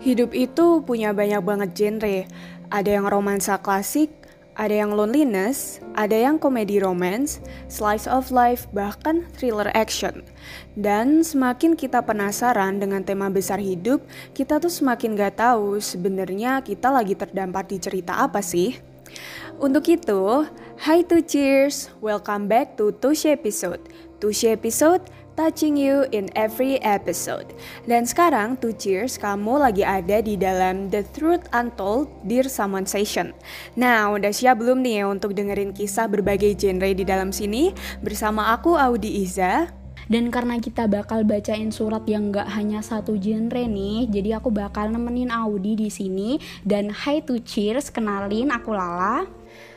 [0.00, 2.24] Hidup itu punya banyak banget genre.
[2.72, 4.08] Ada yang romansa klasik,
[4.56, 10.24] ada yang loneliness, ada yang komedi romance, slice of life, bahkan thriller action.
[10.72, 14.00] Dan semakin kita penasaran dengan tema besar hidup,
[14.32, 18.80] kita tuh semakin gak tahu sebenarnya kita lagi terdampar di cerita apa sih.
[19.60, 20.48] Untuk itu,
[20.80, 23.84] hi to cheers, welcome back to Tushy episode.
[24.16, 27.50] Tushy episode touching you in every episode.
[27.86, 33.34] Dan sekarang, to cheers, kamu lagi ada di dalam The Truth Untold Dear Someone Session.
[33.74, 37.74] Nah, udah siap belum nih untuk dengerin kisah berbagai genre di dalam sini?
[38.00, 39.70] Bersama aku, Audi Iza.
[40.10, 44.90] Dan karena kita bakal bacain surat yang gak hanya satu genre nih, jadi aku bakal
[44.90, 46.42] nemenin Audi di sini.
[46.66, 49.22] Dan hi to cheers, kenalin aku Lala.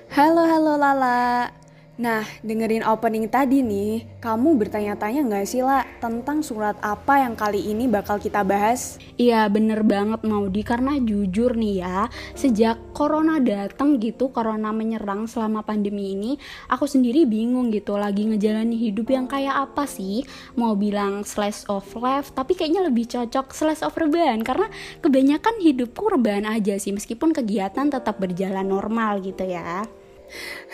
[0.09, 1.62] Halo, halo Lala.
[1.93, 7.69] Nah, dengerin opening tadi nih, kamu bertanya-tanya nggak sih lah tentang surat apa yang kali
[7.69, 8.97] ini bakal kita bahas?
[9.13, 15.61] Iya, bener banget Maudi, karena jujur nih ya, sejak corona datang gitu, corona menyerang selama
[15.61, 20.25] pandemi ini, aku sendiri bingung gitu, lagi ngejalani hidup yang kayak apa sih?
[20.57, 24.65] Mau bilang slash of life, tapi kayaknya lebih cocok slash of rebahan, karena
[25.05, 29.85] kebanyakan hidupku rebahan aja sih, meskipun kegiatan tetap berjalan normal gitu ya.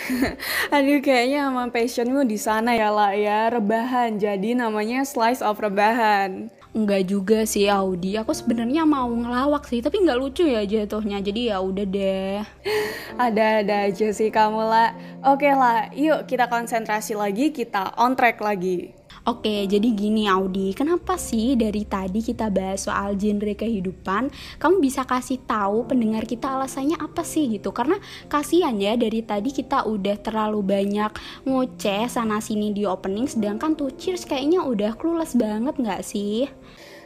[0.76, 6.50] Aduh kayaknya emang passionmu di sana ya lah ya rebahan jadi namanya slice of rebahan.
[6.70, 11.18] Enggak juga sih Audi, aku sebenarnya mau ngelawak sih, tapi nggak lucu ya jatuhnya.
[11.18, 12.46] Jadi ya udah deh.
[13.26, 14.94] Ada-ada aja sih kamu lah.
[15.26, 18.99] Oke lah, yuk kita konsentrasi lagi, kita on track lagi.
[19.28, 25.04] Oke, jadi gini Audi, kenapa sih dari tadi kita bahas soal genre kehidupan, kamu bisa
[25.04, 27.76] kasih tahu pendengar kita alasannya apa sih gitu?
[27.76, 28.00] Karena
[28.32, 31.12] kasihan ya dari tadi kita udah terlalu banyak
[31.44, 36.48] ngoceh sana sini di opening, sedangkan tuh Cheers kayaknya udah clueless banget nggak sih?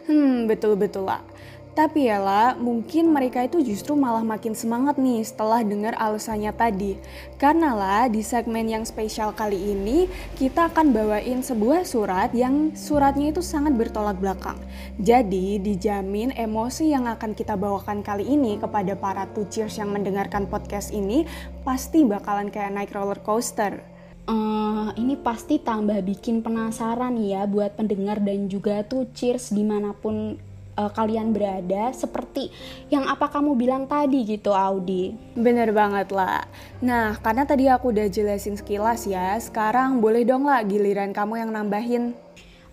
[0.06, 1.26] Hmm, betul-betul lah.
[1.74, 7.02] Tapi ya lah, mungkin mereka itu justru malah makin semangat nih setelah dengar alasannya tadi.
[7.42, 10.06] Karena lah, di segmen yang spesial kali ini,
[10.38, 14.62] kita akan bawain sebuah surat yang suratnya itu sangat bertolak belakang.
[15.02, 20.94] Jadi, dijamin emosi yang akan kita bawakan kali ini kepada para tuchers yang mendengarkan podcast
[20.94, 21.26] ini
[21.66, 23.82] pasti bakalan kayak naik roller coaster.
[24.30, 29.92] Uh, ini pasti tambah bikin penasaran ya buat pendengar dan juga tuh cheers di mana
[29.92, 30.40] pun
[30.78, 32.50] uh, kalian berada seperti
[32.90, 35.14] yang apa kamu bilang tadi gitu Audi.
[35.38, 36.46] Bener banget lah.
[36.82, 41.52] Nah karena tadi aku udah jelasin sekilas ya, sekarang boleh dong lah giliran kamu yang
[41.54, 42.14] nambahin.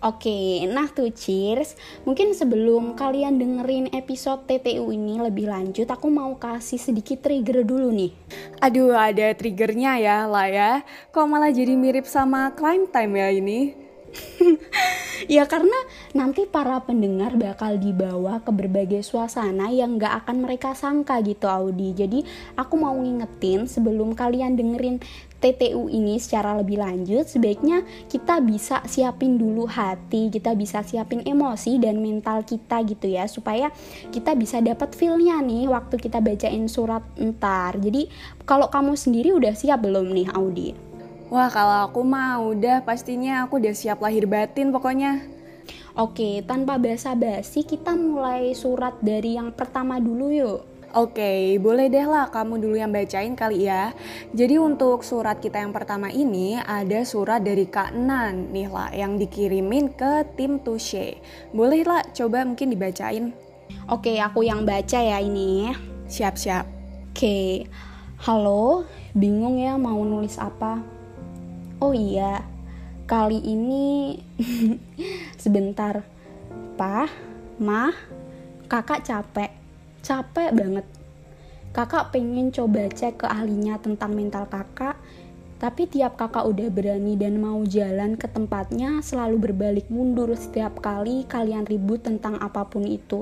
[0.01, 1.77] Oke, nah tuh cheers.
[2.09, 7.93] Mungkin sebelum kalian dengerin episode TTU ini lebih lanjut, aku mau kasih sedikit trigger dulu
[7.93, 8.09] nih.
[8.65, 10.71] Aduh, ada triggernya ya lah ya.
[11.13, 13.80] Kok malah jadi mirip sama climb time ya ini?
[15.35, 15.75] ya karena
[16.11, 21.95] nanti para pendengar bakal dibawa ke berbagai suasana yang gak akan mereka sangka gitu Audi
[21.95, 22.19] jadi
[22.57, 24.99] aku mau ngingetin sebelum kalian dengerin
[25.41, 31.81] TTU ini secara lebih lanjut sebaiknya kita bisa siapin dulu hati kita bisa siapin emosi
[31.81, 33.73] dan mental kita gitu ya supaya
[34.13, 38.05] kita bisa dapat feelnya nih waktu kita bacain surat entar jadi
[38.45, 40.90] kalau kamu sendiri udah siap belum nih Audi?
[41.31, 45.23] Wah kalau aku mah udah pastinya aku udah siap lahir batin pokoknya.
[45.95, 50.59] Oke, tanpa basa-basi kita mulai surat dari yang pertama dulu yuk.
[50.91, 53.95] Oke, boleh deh lah kamu dulu yang bacain kali ya.
[54.35, 59.15] Jadi untuk surat kita yang pertama ini ada surat dari Kak Nan nih lah yang
[59.15, 61.15] dikirimin ke tim Tushe.
[61.55, 63.31] Boleh lah coba mungkin dibacain.
[63.87, 65.71] Oke, aku yang baca ya ini.
[66.11, 66.67] Siap-siap.
[67.15, 67.71] Oke,
[68.27, 68.83] halo,
[69.15, 71.00] bingung ya mau nulis apa?
[71.81, 72.45] Oh iya
[73.09, 74.15] kali ini
[75.43, 76.05] sebentar.
[76.77, 77.09] Pah
[77.59, 77.91] mah
[78.69, 79.51] kakak capek.
[79.99, 80.85] Capek banget.
[81.75, 84.95] Kakak pengen coba cek ke ahlinya tentang mental kakak
[85.61, 91.21] tapi tiap kakak udah berani dan mau jalan ke tempatnya selalu berbalik mundur setiap kali
[91.29, 93.21] kalian ribut tentang apa pun itu.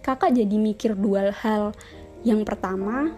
[0.00, 1.76] Kakak jadi mikir dua hal.
[2.24, 3.12] Yang pertama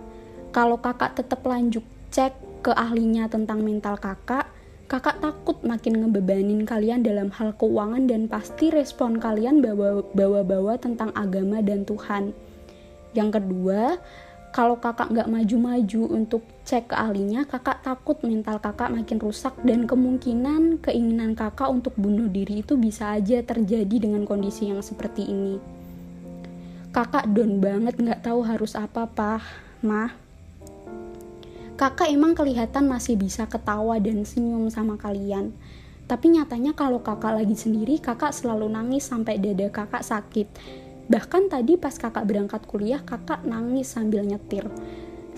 [0.51, 4.45] kalau kakak tetap lanjut cek ke ahlinya tentang mental kakak,
[4.93, 9.65] kakak takut makin ngebebanin kalian dalam hal keuangan dan pasti respon kalian
[10.13, 12.37] bawa-bawa tentang agama dan Tuhan.
[13.17, 13.97] Yang kedua,
[14.53, 19.89] kalau kakak nggak maju-maju untuk cek ke ahlinya, kakak takut mental kakak makin rusak dan
[19.89, 25.57] kemungkinan keinginan kakak untuk bunuh diri itu bisa aja terjadi dengan kondisi yang seperti ini.
[26.93, 29.41] Kakak down banget nggak tahu harus apa, pah,
[29.81, 30.28] mah
[31.79, 35.55] kakak emang kelihatan masih bisa ketawa dan senyum sama kalian.
[36.11, 40.51] Tapi nyatanya kalau kakak lagi sendiri, kakak selalu nangis sampai dada kakak sakit.
[41.07, 44.67] Bahkan tadi pas kakak berangkat kuliah, kakak nangis sambil nyetir.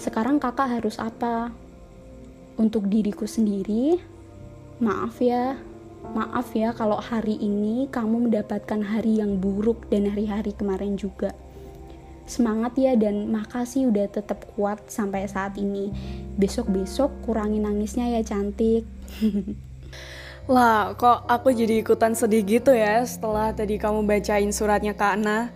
[0.00, 1.52] Sekarang kakak harus apa?
[2.56, 4.00] Untuk diriku sendiri,
[4.80, 5.60] maaf ya,
[6.16, 11.36] maaf ya kalau hari ini kamu mendapatkan hari yang buruk dan hari-hari kemarin juga.
[12.30, 15.90] Semangat ya dan makasih udah tetap kuat sampai saat ini.
[16.38, 18.86] Besok-besok kurangi nangisnya ya cantik.
[20.46, 25.50] Lah, kok aku jadi ikutan sedih gitu ya setelah tadi kamu bacain suratnya Kak Ana?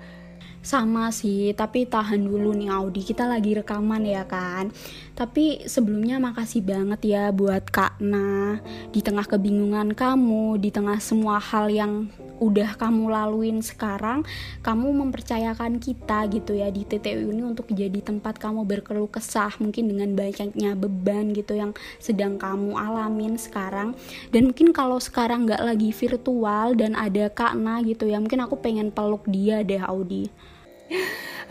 [0.65, 4.75] Sama sih, tapi tahan dulu nih Audi, kita lagi rekaman ya kan.
[5.15, 8.59] Tapi sebelumnya makasih banget ya buat Kak Na.
[8.91, 12.11] Di tengah kebingungan kamu, di tengah semua hal yang
[12.43, 14.27] udah kamu laluin sekarang
[14.61, 19.95] kamu mempercayakan kita gitu ya di TTU ini untuk jadi tempat kamu berkeluh kesah mungkin
[19.95, 21.73] dengan banyaknya beban gitu yang
[22.03, 23.95] sedang kamu alamin sekarang
[24.35, 28.59] dan mungkin kalau sekarang nggak lagi virtual dan ada Kak Na gitu ya mungkin aku
[28.59, 30.27] pengen peluk dia deh Audi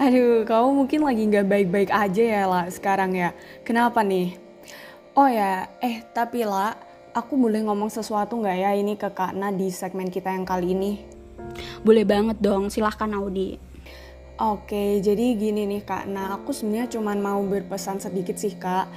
[0.01, 3.31] Aduh, kamu mungkin lagi nggak baik-baik aja ya lah sekarang ya.
[3.61, 4.35] Kenapa nih?
[5.13, 6.73] Oh ya, eh tapi lah,
[7.13, 10.73] aku boleh ngomong sesuatu nggak ya ini ke Kak Na di segmen kita yang kali
[10.73, 10.91] ini?
[11.85, 13.61] Boleh banget dong, silahkan Audi.
[14.41, 18.89] Oke, jadi gini nih Kak Na, aku sebenarnya cuma mau berpesan sedikit sih Kak.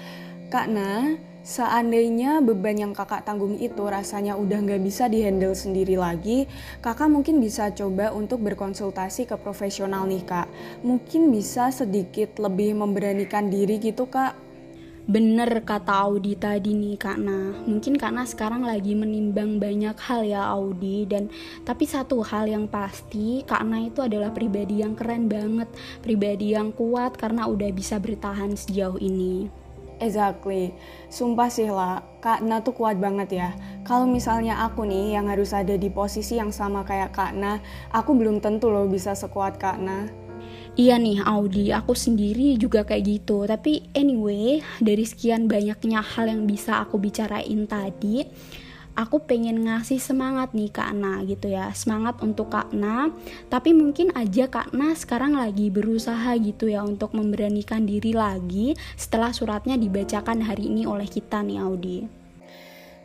[0.48, 1.12] Kak Na,
[1.46, 6.50] seandainya beban yang kakak tanggung itu rasanya udah nggak bisa dihandle sendiri lagi,
[6.82, 10.50] kakak mungkin bisa coba untuk berkonsultasi ke profesional nih kak.
[10.82, 14.34] Mungkin bisa sedikit lebih memberanikan diri gitu kak.
[15.06, 21.06] Bener kata Audi tadi nih karena mungkin karena sekarang lagi menimbang banyak hal ya Audi.
[21.06, 21.30] Dan
[21.62, 25.70] tapi satu hal yang pasti karena itu adalah pribadi yang keren banget.
[26.02, 29.65] Pribadi yang kuat karena udah bisa bertahan sejauh ini
[29.96, 30.76] Exactly,
[31.08, 33.50] sumpah sih lah, Kak Na tuh kuat banget ya.
[33.80, 38.12] Kalau misalnya aku nih yang harus ada di posisi yang sama kayak Kak Na, aku
[38.12, 40.04] belum tentu loh bisa sekuat Kak Na.
[40.76, 43.48] Iya nih Audi, aku sendiri juga kayak gitu.
[43.48, 48.28] Tapi anyway, dari sekian banyaknya hal yang bisa aku bicarain tadi,
[48.96, 51.70] aku pengen ngasih semangat nih Kak Na gitu ya.
[51.76, 53.12] Semangat untuk Kak Na,
[53.52, 59.30] tapi mungkin aja Kak Na sekarang lagi berusaha gitu ya untuk memberanikan diri lagi setelah
[59.30, 61.98] suratnya dibacakan hari ini oleh kita nih Audi.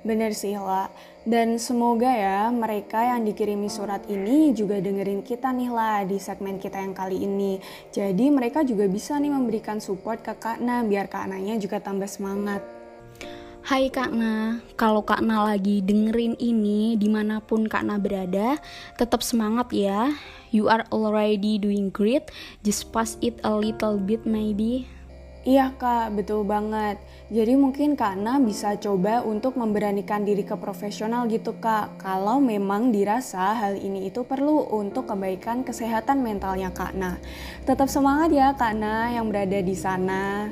[0.01, 0.89] Bener sih lah.
[1.21, 6.57] Dan semoga ya mereka yang dikirimi surat ini juga dengerin kita nih lah di segmen
[6.57, 7.61] kita yang kali ini.
[7.93, 12.09] Jadi mereka juga bisa nih memberikan support ke Kak Na biar Kak Nanya juga tambah
[12.09, 12.80] semangat.
[13.61, 18.57] Hai Kak Na, kalau Kak Na lagi dengerin ini di mana pun Kak Na berada,
[18.97, 20.17] tetap semangat ya.
[20.49, 22.33] You are already doing great,
[22.65, 24.89] just pass it a little bit maybe.
[25.45, 27.01] Iya kak, betul banget.
[27.29, 32.01] Jadi mungkin Kak Na bisa coba untuk memberanikan diri ke profesional gitu kak.
[32.01, 37.21] Kalau memang dirasa hal ini itu perlu untuk kebaikan kesehatan mentalnya Kak Na.
[37.65, 40.49] Tetap semangat ya Kak Na yang berada di sana.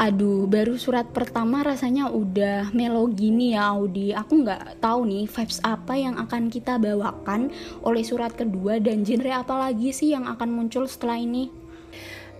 [0.00, 4.16] Aduh, baru surat pertama rasanya udah melo gini ya Audi.
[4.16, 7.52] Aku nggak tahu nih vibes apa yang akan kita bawakan
[7.84, 11.52] oleh surat kedua dan genre apa lagi sih yang akan muncul setelah ini.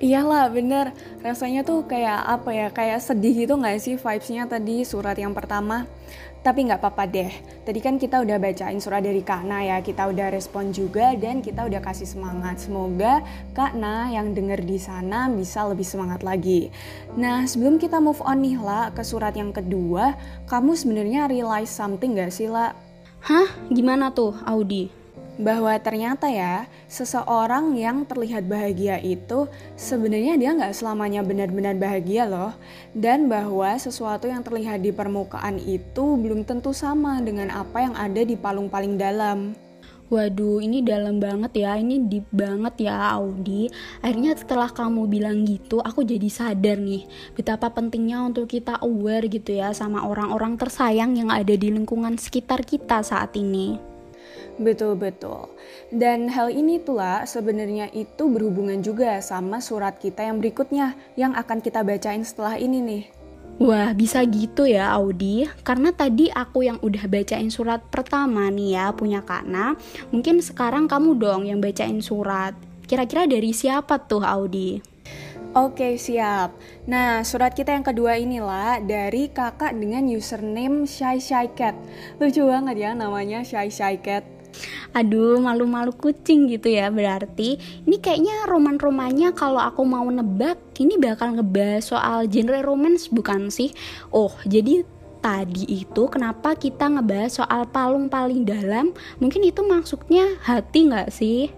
[0.01, 5.21] Iyalah bener, rasanya tuh kayak apa ya, kayak sedih gitu gak sih vibesnya tadi surat
[5.21, 5.85] yang pertama?
[6.41, 7.29] Tapi nggak apa-apa deh,
[7.69, 11.45] tadi kan kita udah bacain surat dari Kak Na ya, kita udah respon juga dan
[11.45, 12.65] kita udah kasih semangat.
[12.65, 13.21] Semoga
[13.53, 16.73] Kak Na yang denger di sana bisa lebih semangat lagi.
[17.13, 20.17] Nah sebelum kita move on nih lah ke surat yang kedua,
[20.49, 22.73] kamu sebenarnya realize something gak sih lah?
[23.21, 23.53] Hah?
[23.69, 25.00] Gimana tuh Audi?
[25.41, 32.53] Bahwa ternyata ya seseorang yang terlihat bahagia itu sebenarnya dia nggak selamanya benar-benar bahagia loh
[32.93, 38.21] dan bahwa sesuatu yang terlihat di permukaan itu belum tentu sama dengan apa yang ada
[38.21, 39.57] di palung paling dalam.
[40.11, 43.71] Waduh, ini dalam banget ya, ini deep banget ya Audi.
[44.03, 47.07] Akhirnya setelah kamu bilang gitu, aku jadi sadar nih
[47.39, 52.67] betapa pentingnya untuk kita aware gitu ya sama orang-orang tersayang yang ada di lingkungan sekitar
[52.67, 53.90] kita saat ini.
[54.61, 55.49] Betul-betul.
[55.89, 61.65] Dan hal ini pula sebenarnya itu berhubungan juga sama surat kita yang berikutnya yang akan
[61.65, 63.05] kita bacain setelah ini nih.
[63.61, 65.49] Wah, bisa gitu ya Audi.
[65.65, 69.77] Karena tadi aku yang udah bacain surat pertama nih ya punya Kana.
[70.13, 72.53] Mungkin sekarang kamu dong yang bacain surat.
[72.85, 74.81] Kira-kira dari siapa tuh Audi?
[75.51, 76.57] Oke siap.
[76.87, 81.77] Nah surat kita yang kedua inilah dari kakak dengan username Shy Shy Cat.
[82.17, 84.40] Lucu banget ya namanya Shy Shy Cat.
[84.97, 87.57] Aduh, malu-malu kucing gitu ya berarti.
[87.87, 93.71] Ini kayaknya roman-romannya kalau aku mau nebak, ini bakal ngebahas soal genre romance bukan sih?
[94.11, 94.83] Oh, jadi
[95.21, 98.93] tadi itu kenapa kita ngebahas soal palung paling dalam?
[99.21, 101.53] Mungkin itu maksudnya hati nggak sih?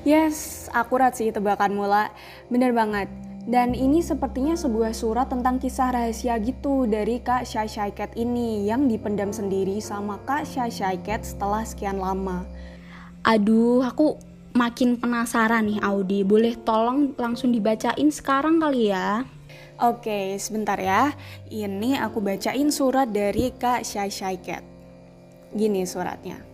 [0.00, 2.08] Yes, akurat sih tebakan mula.
[2.48, 3.29] Bener banget.
[3.48, 8.68] Dan ini sepertinya sebuah surat tentang kisah rahasia gitu dari Kak Shy Shy Cat ini
[8.68, 12.44] yang dipendam sendiri sama Kak Shy Shy Cat setelah sekian lama.
[13.24, 14.20] Aduh, aku
[14.52, 16.20] makin penasaran nih Audi.
[16.20, 19.24] Boleh tolong langsung dibacain sekarang kali ya?
[19.80, 21.16] Oke, sebentar ya.
[21.48, 24.60] Ini aku bacain surat dari Kak Shy Shy Cat.
[25.56, 26.44] Gini suratnya.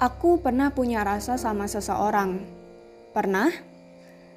[0.00, 2.40] Aku pernah punya rasa sama seseorang.
[3.12, 3.69] Pernah?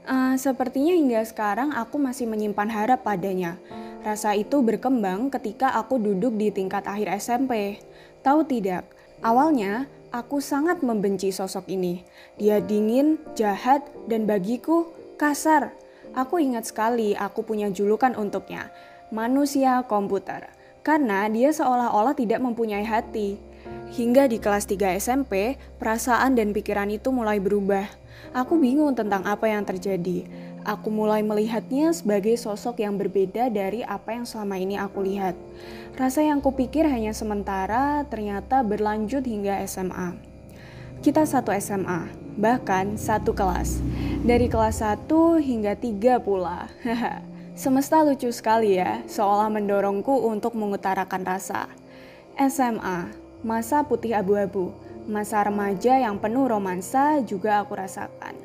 [0.03, 3.55] Uh, sepertinya hingga sekarang aku masih menyimpan harap padanya.
[4.03, 7.79] Rasa itu berkembang ketika aku duduk di tingkat akhir SMP.
[8.19, 8.83] Tahu tidak,
[9.24, 12.03] awalnya aku sangat membenci sosok ini.
[12.36, 15.72] Dia dingin, jahat, dan bagiku kasar.
[16.12, 18.69] Aku ingat sekali aku punya julukan untuknya,
[19.07, 20.51] manusia komputer.
[20.83, 23.39] Karena dia seolah-olah tidak mempunyai hati.
[23.95, 27.88] Hingga di kelas 3 SMP, perasaan dan pikiran itu mulai berubah.
[28.31, 30.23] Aku bingung tentang apa yang terjadi.
[30.63, 35.35] Aku mulai melihatnya sebagai sosok yang berbeda dari apa yang selama ini aku lihat.
[35.99, 40.15] Rasa yang kupikir hanya sementara ternyata berlanjut hingga SMA.
[41.03, 42.07] Kita satu SMA,
[42.39, 43.83] bahkan satu kelas.
[44.23, 45.11] Dari kelas 1
[45.43, 46.71] hingga 3 pula.
[47.59, 51.67] Semesta lucu sekali ya, seolah mendorongku untuk mengutarakan rasa.
[52.39, 53.11] SMA,
[53.43, 54.71] masa putih abu-abu
[55.03, 58.39] Masa remaja yang penuh romansa juga aku rasakan.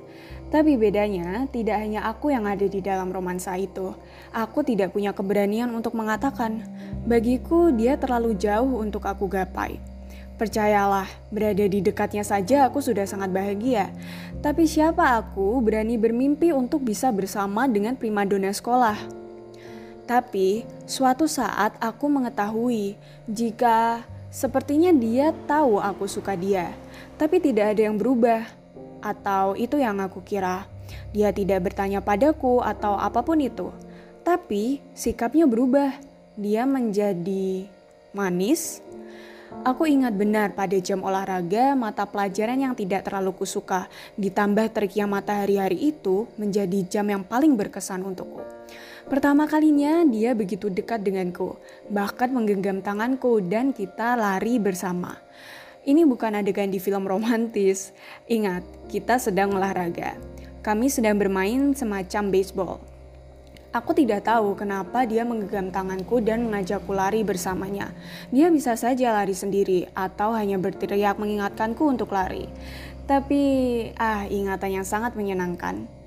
[0.48, 3.92] Tapi bedanya, tidak hanya aku yang ada di dalam romansa itu.
[4.32, 6.64] Aku tidak punya keberanian untuk mengatakan.
[7.04, 9.76] Bagiku, dia terlalu jauh untuk aku gapai.
[10.40, 13.92] Percayalah, berada di dekatnya saja aku sudah sangat bahagia.
[14.40, 18.96] Tapi siapa aku berani bermimpi untuk bisa bersama dengan primadona sekolah?
[20.08, 22.96] Tapi, suatu saat aku mengetahui
[23.28, 26.76] jika Sepertinya dia tahu aku suka dia,
[27.16, 28.44] tapi tidak ada yang berubah.
[29.00, 30.68] Atau itu yang aku kira.
[31.14, 33.72] Dia tidak bertanya padaku atau apa pun itu.
[34.26, 35.96] Tapi sikapnya berubah.
[36.36, 37.66] Dia menjadi
[38.12, 38.84] manis.
[39.64, 43.88] Aku ingat benar pada jam olahraga, mata pelajaran yang tidak terlalu kusuka,
[44.20, 48.44] ditambah teriknya matahari hari itu menjadi jam yang paling berkesan untukku.
[49.08, 51.56] Pertama kalinya dia begitu dekat denganku,
[51.88, 55.16] bahkan menggenggam tanganku dan kita lari bersama.
[55.88, 57.96] Ini bukan adegan di film romantis.
[58.28, 58.60] Ingat,
[58.92, 60.12] kita sedang olahraga.
[60.60, 62.76] Kami sedang bermain semacam baseball.
[63.72, 67.88] Aku tidak tahu kenapa dia menggenggam tanganku dan mengajakku lari bersamanya.
[68.28, 72.44] Dia bisa saja lari sendiri atau hanya berteriak mengingatkanku untuk lari.
[73.08, 73.40] Tapi,
[73.96, 75.97] ah, ingatan yang sangat menyenangkan.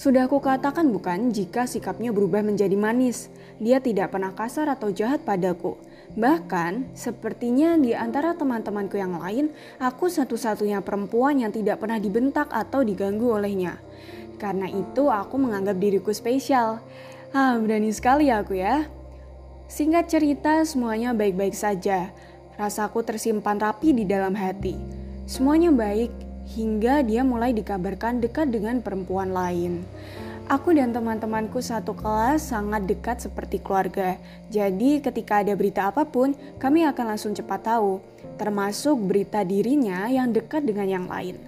[0.00, 3.28] Sudah kukatakan bukan jika sikapnya berubah menjadi manis.
[3.60, 5.76] Dia tidak pernah kasar atau jahat padaku.
[6.16, 12.80] Bahkan, sepertinya di antara teman-temanku yang lain, aku satu-satunya perempuan yang tidak pernah dibentak atau
[12.80, 13.76] diganggu olehnya.
[14.40, 16.80] Karena itu aku menganggap diriku spesial.
[17.36, 18.88] Ah, berani sekali aku ya.
[19.68, 22.08] Singkat cerita, semuanya baik-baik saja.
[22.56, 24.80] Rasaku tersimpan rapi di dalam hati.
[25.28, 29.86] Semuanya baik, hingga dia mulai dikabarkan dekat dengan perempuan lain.
[30.50, 34.18] Aku dan teman-temanku satu kelas sangat dekat seperti keluarga.
[34.50, 38.02] Jadi ketika ada berita apa pun, kami akan langsung cepat tahu,
[38.34, 41.38] termasuk berita dirinya yang dekat dengan yang lain.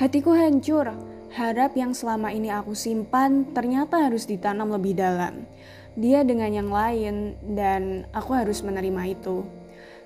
[0.00, 0.96] Hatiku hancur,
[1.36, 5.44] harap yang selama ini aku simpan ternyata harus ditanam lebih dalam.
[5.92, 9.44] Dia dengan yang lain dan aku harus menerima itu.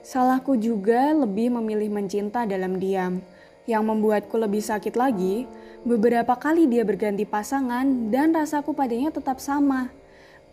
[0.03, 3.23] Salahku juga lebih memilih mencinta dalam diam.
[3.62, 5.47] Yang membuatku lebih sakit lagi,
[5.87, 9.95] beberapa kali dia berganti pasangan dan rasaku padanya tetap sama.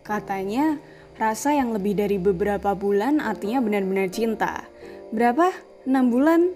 [0.05, 0.77] Katanya,
[1.17, 4.65] rasa yang lebih dari beberapa bulan artinya benar-benar cinta.
[5.09, 5.49] Berapa?
[5.89, 6.53] 6 bulan?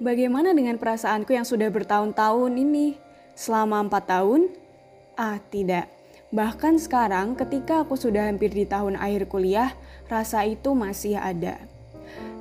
[0.00, 2.96] Bagaimana dengan perasaanku yang sudah bertahun-tahun ini?
[3.36, 4.40] Selama 4 tahun?
[5.14, 5.92] Ah, tidak.
[6.32, 9.76] Bahkan sekarang ketika aku sudah hampir di tahun akhir kuliah,
[10.08, 11.60] rasa itu masih ada.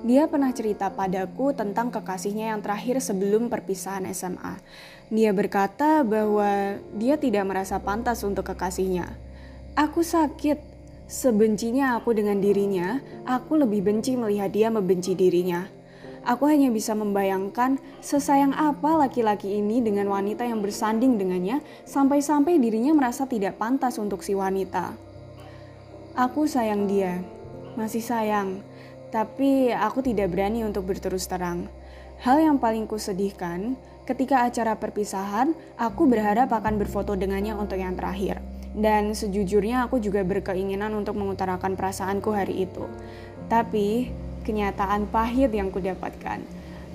[0.02, 4.58] Dia pernah cerita padaku tentang kekasihnya yang terakhir sebelum perpisahan SMA.
[5.14, 9.14] Dia berkata bahwa dia tidak merasa pantas untuk kekasihnya.
[9.78, 10.74] Aku sakit.
[11.12, 15.68] Sebencinya aku dengan dirinya, aku lebih benci melihat dia membenci dirinya.
[16.24, 22.96] Aku hanya bisa membayangkan sesayang apa laki-laki ini dengan wanita yang bersanding dengannya sampai-sampai dirinya
[22.96, 24.96] merasa tidak pantas untuk si wanita.
[26.16, 27.20] Aku sayang dia,
[27.76, 28.64] masih sayang,
[29.12, 31.68] tapi aku tidak berani untuk berterus terang.
[32.24, 33.76] Hal yang paling kusedihkan,
[34.08, 38.40] ketika acara perpisahan, aku berharap akan berfoto dengannya untuk yang terakhir.
[38.72, 42.88] Dan sejujurnya aku juga berkeinginan untuk mengutarakan perasaanku hari itu.
[43.52, 44.16] Tapi,
[44.48, 46.40] kenyataan pahit yang kudapatkan.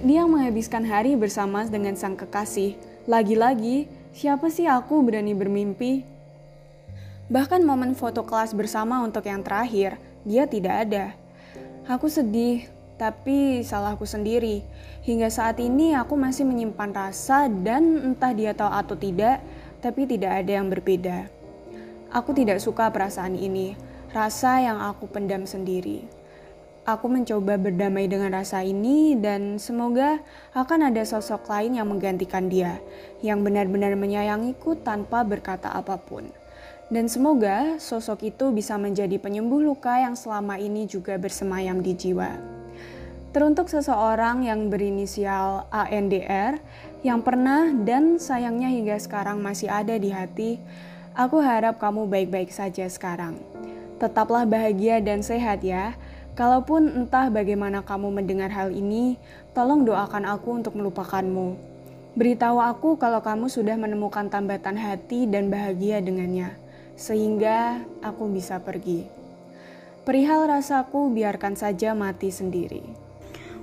[0.00, 6.02] Dia menghabiskan hari bersama dengan sang kekasih, Lagi-lagi, siapa sih aku berani bermimpi?
[7.30, 9.94] Bahkan momen foto kelas bersama untuk yang terakhir,
[10.26, 11.14] dia tidak ada.
[11.86, 12.66] Aku sedih,
[12.98, 14.66] tapi salahku sendiri.
[15.06, 19.38] Hingga saat ini aku masih menyimpan rasa dan entah dia tahu atau tidak,
[19.78, 21.30] tapi tidak ada yang berbeda.
[22.10, 23.78] Aku tidak suka perasaan ini,
[24.10, 26.10] rasa yang aku pendam sendiri.
[26.90, 30.18] Aku mencoba berdamai dengan rasa ini dan semoga
[30.58, 32.82] akan ada sosok lain yang menggantikan dia,
[33.22, 36.34] yang benar-benar menyayangiku tanpa berkata apa pun.
[36.86, 42.38] Dan semoga sosok itu bisa menjadi penyembuh luka yang selama ini juga bersemayam di jiwa.
[43.34, 46.62] Teruntuk seseorang yang berinisial ANDR
[47.04, 50.62] yang pernah dan sayangnya hingga sekarang masih ada di hati,
[51.12, 53.36] aku harap kamu baik-baik saja sekarang.
[53.98, 55.98] Tetaplah bahagia dan sehat ya
[56.36, 59.16] Kalaupun entah bagaimana kamu mendengar hal ini,
[59.56, 61.56] tolong doakan aku untuk melupakanmu.
[62.12, 66.52] Beritahu aku kalau kamu sudah menemukan tambatan hati dan bahagia dengannya,
[66.96, 69.06] sehingga aku bisa pergi.
[70.02, 72.82] Perihal rasaku, biarkan saja mati sendiri.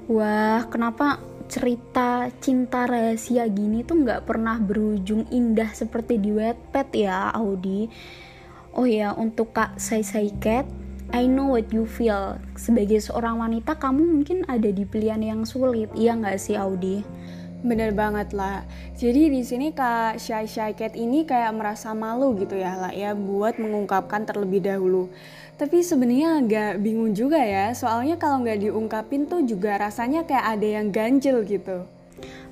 [0.05, 7.31] Wah, kenapa cerita cinta rahasia gini tuh nggak pernah berujung indah seperti di Wattpad ya,
[7.35, 7.87] Audi?
[8.73, 10.67] Oh ya, untuk Kak Sai Sai Cat,
[11.13, 12.41] I know what you feel.
[12.57, 17.05] Sebagai seorang wanita, kamu mungkin ada di pilihan yang sulit, iya nggak sih Audi?
[17.63, 18.67] Bener banget lah.
[18.99, 23.15] Jadi di sini Kak Shy Shy Cat ini kayak merasa malu gitu ya lah ya
[23.15, 25.07] buat mengungkapkan terlebih dahulu.
[25.55, 30.67] Tapi sebenarnya agak bingung juga ya, soalnya kalau nggak diungkapin tuh juga rasanya kayak ada
[30.67, 31.87] yang ganjel gitu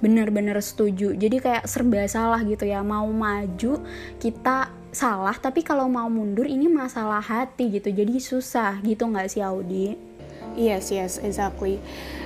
[0.01, 3.80] bener-bener setuju jadi kayak serba salah gitu ya mau maju
[4.18, 9.39] kita salah tapi kalau mau mundur ini masalah hati gitu jadi susah gitu nggak sih
[9.46, 9.96] Audi
[10.55, 11.79] Yes, yes, exactly.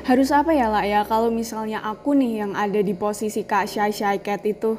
[0.05, 3.93] Harus apa ya lah ya kalau misalnya aku nih yang ada di posisi Kak Shy
[3.93, 4.77] Shy Cat itu?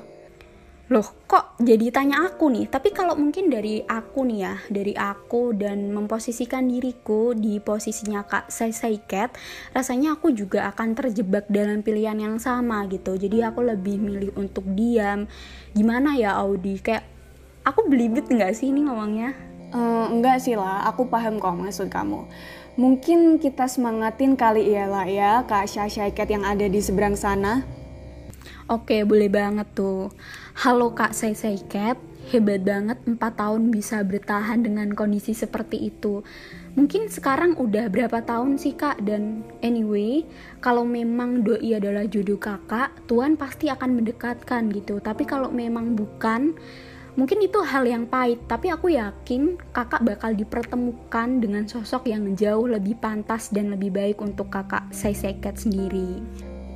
[0.86, 2.70] Loh, kok jadi tanya aku nih?
[2.70, 8.54] Tapi kalau mungkin dari aku nih ya, dari aku dan memposisikan diriku di posisinya Kak
[8.54, 9.34] Sai Sai Cat,
[9.74, 13.18] rasanya aku juga akan terjebak dalam pilihan yang sama gitu.
[13.18, 15.26] Jadi aku lebih milih untuk diam.
[15.74, 16.78] Gimana ya Audi?
[16.78, 17.02] Kayak
[17.66, 19.34] aku belibet nggak sih ini ngomongnya?
[19.74, 22.30] Uh, enggak sih lah, aku paham kok maksud kamu.
[22.76, 27.64] Mungkin kita semangatin kali ya lah ya Kak Syai Cat yang ada di seberang sana.
[28.68, 30.12] Oke, boleh banget tuh.
[30.60, 31.96] Halo Kak Cat,
[32.28, 36.20] hebat banget 4 tahun bisa bertahan dengan kondisi seperti itu.
[36.76, 40.28] Mungkin sekarang udah berapa tahun sih kak dan anyway
[40.60, 46.52] kalau memang doi adalah jodoh kakak Tuhan pasti akan mendekatkan gitu tapi kalau memang bukan
[47.16, 52.68] mungkin itu hal yang pahit tapi aku yakin kakak bakal dipertemukan dengan sosok yang jauh
[52.68, 56.20] lebih pantas dan lebih baik untuk kakak Sai Cat sendiri.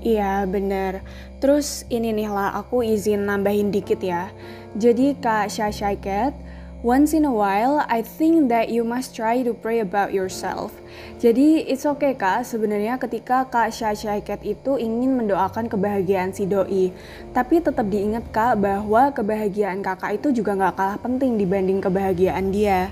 [0.00, 1.04] Iya bener.
[1.44, 4.32] Terus ini nih lah aku izin nambahin dikit ya.
[4.72, 6.32] Jadi Kak Shasha Cat
[6.80, 10.72] Once in a while, I think that you must try to pray about yourself.
[11.20, 16.88] Jadi, it's okay kak, sebenarnya ketika kak Shasha Cat itu ingin mendoakan kebahagiaan si doi.
[17.36, 22.88] Tapi tetap diingat kak bahwa kebahagiaan kakak itu juga gak kalah penting dibanding kebahagiaan dia.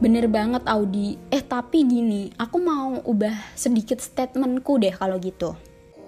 [0.00, 1.20] Bener banget Audi.
[1.28, 5.52] Eh tapi gini, aku mau ubah sedikit statementku deh kalau gitu.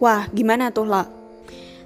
[0.01, 1.22] Wah, gimana tuh lah?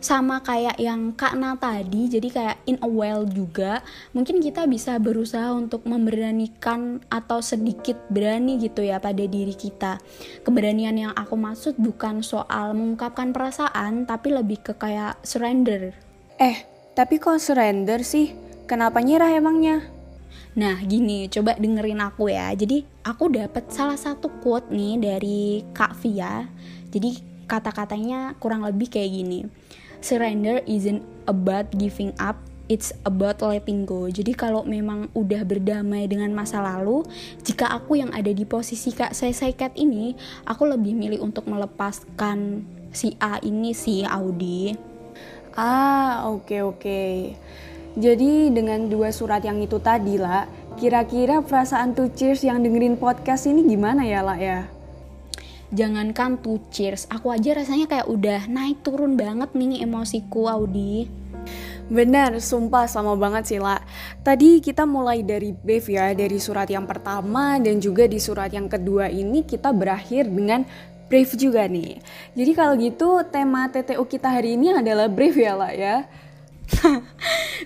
[0.06, 3.82] Sama kayak yang Kak Na tadi, jadi kayak in a while juga,
[4.14, 9.98] mungkin kita bisa berusaha untuk memberanikan atau sedikit berani gitu ya pada diri kita.
[10.46, 15.90] Keberanian yang aku maksud bukan soal mengungkapkan perasaan, tapi lebih ke kayak surrender.
[16.38, 16.62] Eh,
[16.94, 18.30] tapi kok surrender sih?
[18.70, 19.90] Kenapa nyerah emangnya?
[20.54, 22.54] Nah, gini, coba dengerin aku ya.
[22.54, 26.46] Jadi, aku dapat salah satu quote nih dari Kak Via.
[26.94, 29.66] Jadi, kata-katanya kurang lebih kayak gini
[30.00, 34.10] surrender isn't about giving up it's about letting go.
[34.10, 37.06] Jadi kalau memang udah berdamai dengan masa lalu,
[37.46, 42.66] jika aku yang ada di posisi Kak saya Cat ini, aku lebih milih untuk melepaskan
[42.90, 44.74] si A ini si Audi.
[45.56, 46.80] Ah, oke okay, oke.
[46.82, 47.12] Okay.
[47.96, 50.44] Jadi dengan dua surat yang itu tadi lah,
[50.76, 54.68] kira-kira perasaan tuh cheers yang dengerin podcast ini gimana ya lah ya?
[55.74, 61.08] Jangankan two cheers aku aja rasanya kayak udah naik turun banget nih emosiku Audi
[61.86, 63.78] Benar, sumpah sama banget sih lah.
[64.26, 68.66] Tadi kita mulai dari Bev ya, dari surat yang pertama dan juga di surat yang
[68.66, 70.66] kedua ini kita berakhir dengan
[71.06, 72.02] Brave juga nih.
[72.34, 75.96] Jadi kalau gitu tema TTU kita hari ini adalah Brave ya lah ya.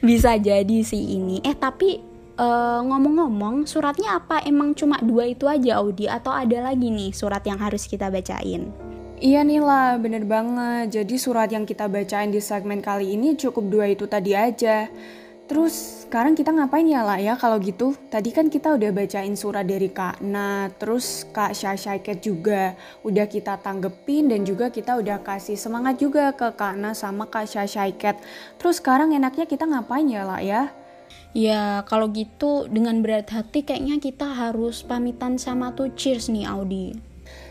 [0.06, 1.40] Bisa jadi sih ini.
[1.40, 2.09] Eh tapi
[2.40, 4.40] ngomong ngomong-ngomong, suratnya apa?
[4.48, 8.72] Emang cuma dua itu aja Audi atau ada lagi nih surat yang harus kita bacain?
[9.20, 10.96] Iya nih lah, bener banget.
[10.96, 14.88] Jadi surat yang kita bacain di segmen kali ini cukup dua itu tadi aja.
[15.44, 17.92] Terus sekarang kita ngapain ya lah ya kalau gitu?
[18.08, 22.72] Tadi kan kita udah bacain surat dari Kak Na, terus Kak Syashaiket juga
[23.04, 27.50] udah kita tanggepin dan juga kita udah kasih semangat juga ke Kak Na sama Kak
[27.50, 28.16] Syashaiket.
[28.56, 30.79] Terus sekarang enaknya kita ngapain ya lah ya?
[31.30, 37.10] Ya kalau gitu dengan berat hati kayaknya kita harus pamitan sama tuh cheers nih Audi.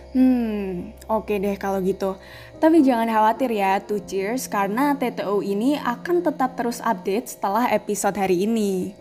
[0.10, 2.18] Hmm, oke deh kalau gitu.
[2.58, 8.18] Tapi jangan khawatir ya, to cheers, karena TTO ini akan tetap terus update setelah episode
[8.18, 8.92] hari ini.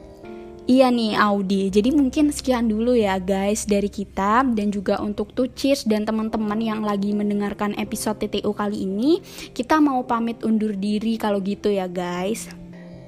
[0.69, 5.49] Iya nih Audi, jadi mungkin sekian dulu ya guys dari kita dan juga untuk tuh
[5.57, 9.25] cheers dan teman-teman yang lagi mendengarkan episode TTO kali ini,
[9.57, 12.53] kita mau pamit undur diri kalau gitu ya guys.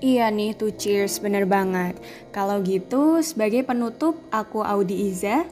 [0.01, 1.97] Iya nih, tuh cheers, bener banget.
[2.33, 5.45] Kalau gitu, sebagai penutup, aku Audi Iza.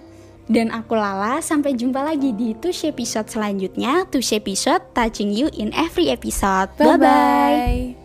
[0.48, 4.08] Dan aku Lala, sampai jumpa lagi di Tush episode selanjutnya.
[4.08, 6.72] Tush episode touching you in every episode.
[6.80, 6.96] Bye-bye.
[6.96, 7.97] Bye-bye.